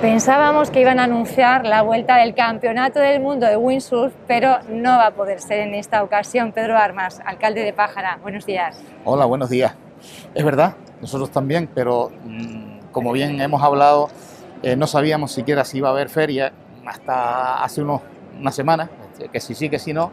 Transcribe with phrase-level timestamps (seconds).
[0.00, 4.90] Pensábamos que iban a anunciar la vuelta del Campeonato del Mundo de windsurf, pero no
[4.90, 6.52] va a poder ser en esta ocasión.
[6.52, 8.80] Pedro Armas, alcalde de Pájara, buenos días.
[9.04, 9.74] Hola, buenos días.
[10.36, 14.08] Es verdad, nosotros también, pero mm, como bien hemos hablado,
[14.62, 16.52] eh, no sabíamos siquiera si iba a haber feria
[16.86, 18.00] hasta hace unos,
[18.38, 20.12] una semana, este, que si sí, que si no,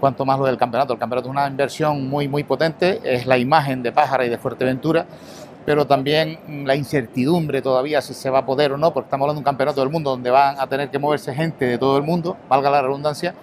[0.00, 0.94] cuanto más lo del campeonato.
[0.94, 4.38] El campeonato es una inversión muy, muy potente, es la imagen de Pájara y de
[4.38, 5.06] Fuerteventura
[5.70, 9.38] pero también la incertidumbre todavía si se va a poder o no, porque estamos hablando
[9.38, 12.02] de un campeonato del mundo donde van a tener que moverse gente de todo el
[12.02, 13.36] mundo, valga la redundancia,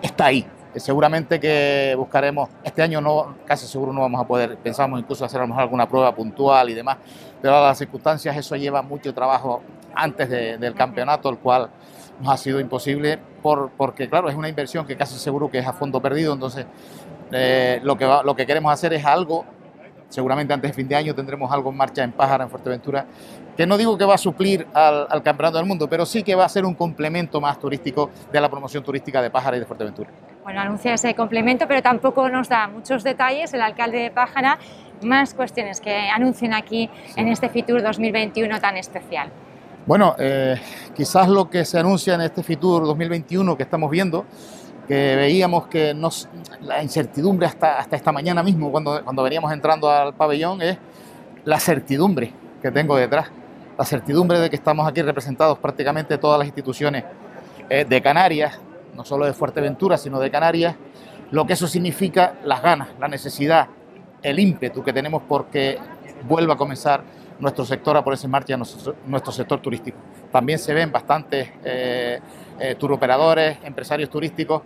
[0.00, 0.46] está ahí.
[0.76, 5.42] Seguramente que buscaremos, este año no, casi seguro no vamos a poder, pensamos incluso hacer
[5.42, 6.96] alguna prueba puntual y demás,
[7.42, 9.60] pero a las circunstancias eso lleva mucho trabajo
[9.94, 11.68] antes del campeonato, el cual
[12.18, 15.66] nos ha sido imposible por, porque, claro, es una inversión que casi seguro que es
[15.66, 16.64] a fondo perdido, entonces
[17.30, 19.44] eh, lo, que lo que queremos hacer es algo
[20.08, 23.06] seguramente antes de fin de año tendremos algo en marcha en Pájara, en Fuerteventura,
[23.56, 26.44] que no digo que va a suplir al, Campeonato del Mundo, pero sí que va
[26.44, 30.10] a ser un complemento más turístico de la promoción turística de Pájara y de Fuerteventura.
[30.42, 34.58] Bueno, anuncia ese complemento, pero tampoco nos da muchos detalles el alcalde de Pájara,
[35.02, 39.30] más cuestiones que anuncien aquí en este FITUR 2021 tan especial.
[39.86, 40.56] Bueno, eh,
[40.94, 44.24] quizás lo que se anuncia en este FITUR 2021 que estamos viendo
[44.86, 46.28] que veíamos que nos,
[46.60, 50.78] la incertidumbre hasta, hasta esta mañana mismo, cuando, cuando veníamos entrando al pabellón, es
[51.44, 52.32] la certidumbre
[52.62, 53.30] que tengo detrás.
[53.76, 57.04] La certidumbre de que estamos aquí representados prácticamente todas las instituciones
[57.68, 58.58] eh, de Canarias,
[58.94, 60.76] no solo de Fuerteventura, sino de Canarias,
[61.30, 63.68] lo que eso significa, las ganas, la necesidad,
[64.22, 65.78] el ímpetu que tenemos porque
[66.28, 67.02] vuelva a comenzar
[67.38, 69.98] nuestro sector a ponerse en marcha, nuestro, nuestro sector turístico.
[70.30, 72.20] También se ven bastantes eh,
[72.58, 74.62] eh, turoperadores, empresarios turísticos,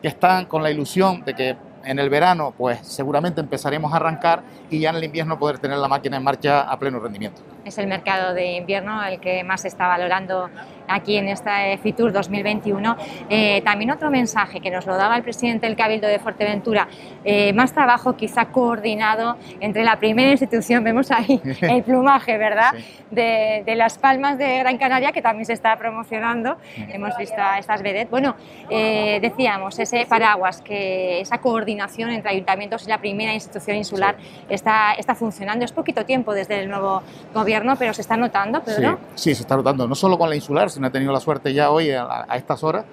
[0.00, 4.42] que están con la ilusión de que en el verano, pues seguramente empezaremos a arrancar
[4.70, 7.42] y ya en el invierno poder tener la máquina en marcha a pleno rendimiento.
[7.64, 10.50] Es el mercado de invierno el que más se está valorando
[10.88, 12.96] aquí en esta eh, FITUR 2021.
[13.28, 16.88] Eh, también otro mensaje que nos lo daba el presidente del Cabildo de Fuerteventura,
[17.24, 22.72] eh, más trabajo quizá coordinado entre la primera institución, vemos ahí el plumaje, ¿verdad?,
[23.10, 27.82] de, Las Palmas de Gran Canaria, que también se está promocionando, hemos visto a estas
[27.82, 28.10] vedettes.
[28.10, 28.36] Bueno,
[28.68, 34.16] decíamos, ese paraguas, que esa coordinación entre ayuntamientos y la primera institución insular
[34.48, 35.64] está, está funcionando.
[35.64, 37.02] Es poquito tiempo desde el nuevo
[37.34, 38.98] gobierno, pero se está notando, Pedro.
[39.14, 41.52] Sí, sí, se está notando, no solo con la insular, sino he tenido la suerte
[41.52, 42.84] ya hoy, a, estas horas,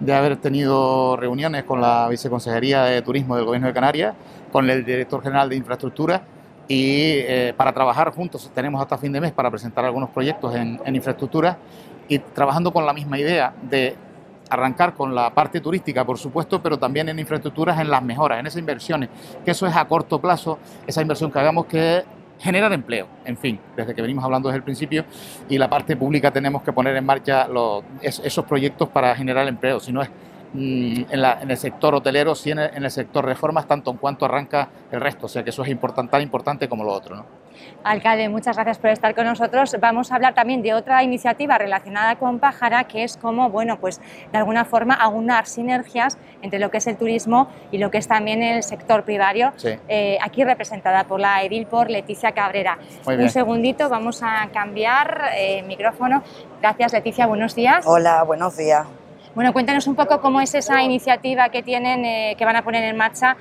[0.00, 4.14] de haber tenido reuniones con la Viceconsejería de Turismo del Gobierno de Canarias,
[4.52, 6.22] con el Director General de Infraestructura
[6.68, 8.50] y eh, para trabajar juntos.
[8.54, 11.58] Tenemos hasta fin de mes para presentar algunos proyectos en, en infraestructura
[12.08, 13.96] y trabajando con la misma idea de
[14.50, 18.46] arrancar con la parte turística, por supuesto, pero también en infraestructuras, en las mejoras, en
[18.46, 19.08] esas inversiones,
[19.44, 22.04] que eso es a corto plazo, esa inversión que hagamos que
[22.38, 25.04] generar empleo, en fin, desde que venimos hablando desde el principio,
[25.48, 27.48] y la parte pública tenemos que poner en marcha
[28.02, 30.08] esos proyectos para generar empleo, si no es
[30.52, 34.24] mm, en, el sector hotelero, si en el, en el sector reformas, tanto en cuanto
[34.24, 37.16] arranca el resto, o sea que eso es importante, tan importante como lo otro.
[37.16, 37.24] ¿no?
[37.84, 39.76] Alcalde, muchas gracias por estar con nosotros.
[39.80, 44.00] Vamos a hablar también de otra iniciativa relacionada con Pájara, que es como, bueno, pues
[44.32, 48.08] de alguna forma aunar sinergias entre lo que es el turismo y lo que es
[48.08, 49.52] también el sector primario,
[49.88, 52.78] eh, aquí representada por la edil por Leticia Cabrera.
[53.06, 56.22] Un segundito, vamos a cambiar eh, micrófono.
[56.60, 57.86] Gracias, Leticia, buenos días.
[57.86, 58.86] Hola, buenos días.
[59.38, 62.82] Bueno, cuéntanos un poco cómo es esa iniciativa que tienen, eh, que van a poner
[62.82, 63.36] en marcha,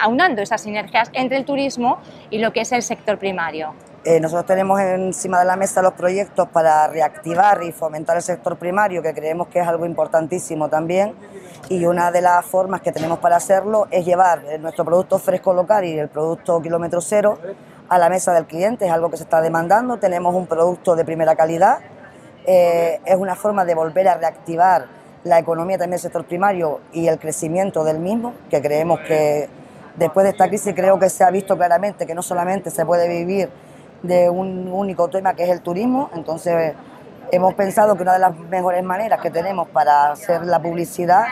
[0.00, 1.98] aunando esas sinergias entre el turismo
[2.30, 3.74] y lo que es el sector primario.
[4.04, 8.56] Eh, nosotros tenemos encima de la mesa los proyectos para reactivar y fomentar el sector
[8.56, 11.14] primario, que creemos que es algo importantísimo también.
[11.68, 15.54] Y una de las formas que tenemos para hacerlo es llevar eh, nuestro producto fresco
[15.54, 17.38] local y el producto kilómetro cero
[17.88, 18.86] a la mesa del cliente.
[18.86, 19.98] Es algo que se está demandando.
[19.98, 21.78] Tenemos un producto de primera calidad
[22.50, 24.86] eh, es una forma de volver a reactivar
[25.22, 29.50] la economía también del sector primario y el crecimiento del mismo, que creemos que
[29.96, 33.06] después de esta crisis creo que se ha visto claramente que no solamente se puede
[33.06, 33.50] vivir
[34.02, 36.72] de un único tema que es el turismo, entonces
[37.30, 41.26] hemos pensado que una de las mejores maneras que tenemos para hacer la publicidad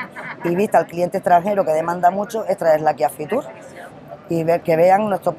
[0.44, 3.42] y vista al cliente extranjero que demanda mucho es traerla aquí a Fitur
[4.28, 5.34] y ver que vean nuestro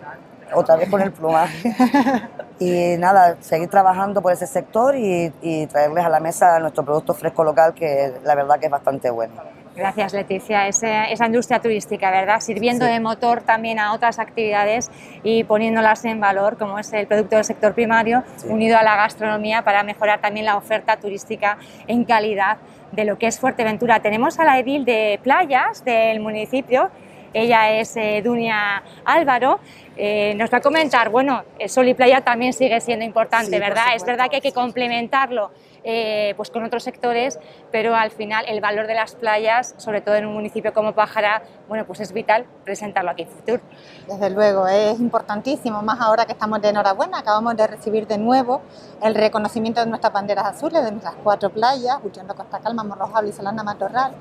[0.54, 1.74] otra vez con el plumaje.
[2.60, 5.32] y nada, seguir trabajando por ese sector y,
[5.68, 9.34] traerles a la mesa nuestro producto fresco local, que la verdad que es bastante bueno.
[9.76, 10.68] Gracias, Leticia.
[10.68, 12.40] esa industria turística, ¿verdad?
[12.40, 14.90] Sirviendo de motor también a otras actividades
[15.22, 19.62] y poniéndolas en valor, como es el producto del sector primario, unido a la gastronomía
[19.62, 22.58] para mejorar también la oferta turística en calidad
[22.92, 24.00] de lo que es Fuerteventura.
[24.00, 26.90] Tenemos a la edil de playas del municipio
[27.34, 29.60] ella es eh, Dunia Álvaro,
[29.96, 33.96] eh, nos va a comentar, bueno, el sol y playa también sigue siendo importante, ¿verdad?
[33.96, 35.52] es verdad que hay que complementarlo
[35.90, 37.40] eh, pues con otros sectores,
[37.72, 41.44] pero al final el valor de las playas, sobre todo en un municipio como Pájara,
[41.70, 43.62] bueno, pues es vital presentarlo aquí en Futur.
[44.06, 48.62] Desde luego, es importantísimo, más ahora que estamos de enhorabuena, acabamos de recibir de nuevo
[49.02, 53.34] el reconocimiento de nuestras banderas azules, de nuestras cuatro playas, Uchendo, Costa Calma, Morrojable y
[53.34, 54.12] Solana Matorral.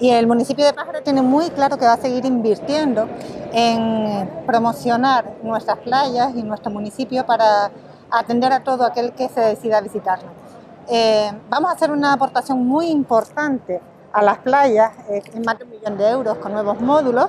[0.00, 3.08] Y el municipio de Pájara tiene muy claro que va a seguir invirtiendo
[3.52, 7.72] en promocionar nuestras playas y nuestro municipio para
[8.10, 10.32] atender a todo aquel que se decida visitarnos.
[10.88, 13.80] Eh, vamos a hacer una aportación muy importante
[14.12, 17.28] a las playas, eh, en más de un millón de euros con nuevos módulos,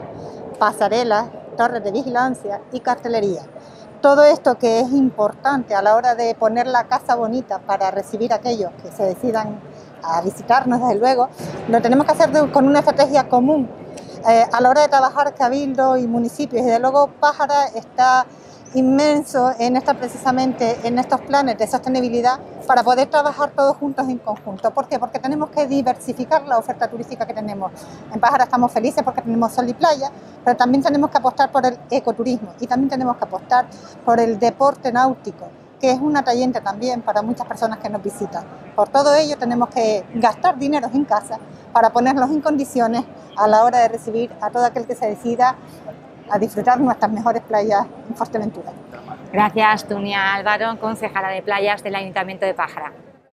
[0.60, 1.25] pasarelas,
[1.57, 3.42] torres de vigilancia y cartelería.
[4.01, 8.31] Todo esto que es importante a la hora de poner la casa bonita para recibir
[8.31, 9.60] a aquellos que se decidan
[10.04, 11.30] a visitarnos, desde luego,
[11.68, 13.69] lo tenemos que hacer con una estrategia común.
[14.28, 18.25] Eh, a la hora de trabajar Cabildo y municipios, y desde luego Pájara está
[18.74, 24.19] inmenso en esta, precisamente en estos planes de sostenibilidad para poder trabajar todos juntos en
[24.19, 24.69] conjunto.
[24.72, 25.00] ¿Por qué?
[25.00, 27.72] Porque tenemos que diversificar la oferta turística que tenemos.
[28.13, 30.12] En Pájara estamos felices porque tenemos sol y playa,
[30.44, 33.66] pero también tenemos que apostar por el ecoturismo y también tenemos que apostar
[34.06, 35.48] por el deporte náutico
[35.80, 38.44] que es un atrayente también para muchas personas que nos visitan.
[38.76, 41.40] Por todo ello tenemos que gastar dinero en casa
[41.74, 43.04] para ponerlos en condiciones
[43.38, 45.56] a la hora de recibir a todo aquel que se decida
[46.30, 48.72] a disfrutar nuestras mejores playas en Fuerteventura.
[49.31, 52.92] Gracias, Tunia Álvaro, concejala de playas del Ayuntamiento de Pájara.